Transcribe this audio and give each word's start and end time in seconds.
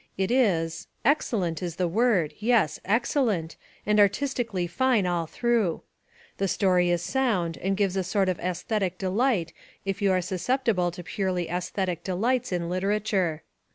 It 0.17 0.31
is 0.31 0.87
excellent 1.05 1.61
is 1.61 1.75
the 1.75 1.87
word, 1.87 2.33
yes, 2.39 2.79
excellent 2.83 3.55
and 3.85 3.99
artistically 3.99 4.65
fine 4.65 5.05
all 5.05 5.27
through. 5.27 5.83
The 6.37 6.47
story 6.47 6.89
is 6.89 7.03
sound 7.03 7.55
and 7.59 7.77
gives 7.77 7.95
a 7.95 8.03
sort 8.03 8.27
of 8.27 8.39
aesthetic 8.39 8.97
delight 8.97 9.53
if 9.85 10.01
you 10.01 10.11
are 10.11 10.19
susceptible 10.23 10.89
to 10.89 11.03
purely 11.03 11.49
aesthetic 11.49 12.03
delights 12.03 12.51
in 12.51 12.67
literature. 12.67 13.43